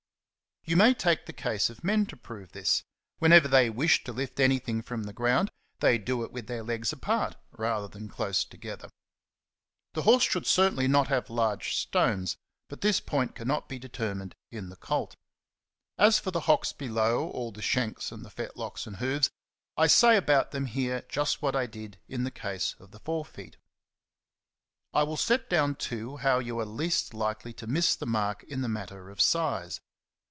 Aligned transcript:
You 0.63 0.77
may 0.77 0.93
take 0.93 1.25
the 1.25 1.33
case 1.33 1.71
of 1.71 1.83
men 1.83 2.05
to 2.05 2.15
prove 2.15 2.51
this; 2.51 2.83
whenever 3.17 3.47
they 3.47 3.67
wish 3.69 4.03
to 4.03 4.13
lift 4.13 4.39
anything 4.39 4.83
from 4.83 5.03
the 5.03 5.11
ground, 5.11 5.49
they 5.79 5.97
do 5.97 6.23
it 6.23 6.31
with 6.31 6.45
their 6.45 6.61
legs 6.63 6.93
apart 6.93 7.35
rather 7.51 7.87
than 7.87 8.07
close 8.07 8.45
together. 8.45 8.87
The 9.95 10.03
horse 10.03 10.21
should 10.23 10.45
certainly 10.45 10.87
not 10.87 11.07
have 11.07 11.31
large 11.31 11.75
stones; 11.75 12.37
but 12.69 12.81
this 12.81 12.99
point 12.99 13.33
cannot 13.33 13.67
be 13.69 13.79
determined 13.79 14.35
in 14.51 14.69
the 14.69 14.75
colt. 14.75 15.15
As 15.97 16.19
for 16.19 16.29
the 16.29 16.41
hocks 16.41 16.73
below, 16.73 17.25
or 17.25 17.51
the 17.51 17.63
shanks 17.63 18.11
and 18.11 18.23
the 18.23 18.29
fetlocks 18.29 18.85
and 18.85 18.97
hoofs, 18.97 19.31
I 19.75 19.87
say 19.87 20.15
about 20.15 20.51
them 20.51 20.67
here 20.67 21.03
just 21.09 21.41
what 21.41 21.55
I 21.55 21.65
did 21.65 21.97
in 22.07 22.23
the 22.23 22.31
case 22.31 22.75
of 22.79 22.91
the 22.91 22.99
forefeet. 22.99 23.57
I 24.93 25.03
will 25.03 25.17
set 25.17 25.49
down, 25.49 25.73
too, 25.75 26.17
how 26.17 26.37
you 26.37 26.59
are 26.59 26.65
least 26.65 27.15
likely 27.15 27.51
to 27.53 27.65
miss 27.67 27.95
the 27.95 28.05
mark 28.05 28.43
in 28.43 28.61
the 28.61 28.69
matter 28.69 29.09
of 29.09 29.19
size. 29.19 29.81